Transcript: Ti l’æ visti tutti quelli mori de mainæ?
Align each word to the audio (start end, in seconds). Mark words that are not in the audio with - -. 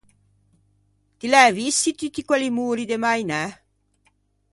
Ti 1.17 1.25
l’æ 1.29 1.43
visti 1.57 1.91
tutti 1.99 2.25
quelli 2.27 2.49
mori 2.57 2.83
de 2.89 2.97
mainæ? 3.03 3.43